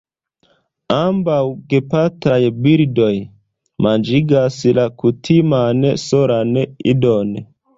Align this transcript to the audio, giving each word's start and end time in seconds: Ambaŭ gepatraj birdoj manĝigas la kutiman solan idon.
Ambaŭ 0.99 1.41
gepatraj 1.73 2.39
birdoj 2.67 3.11
manĝigas 3.87 4.59
la 4.79 4.87
kutiman 5.05 5.87
solan 6.07 6.59
idon. 6.95 7.39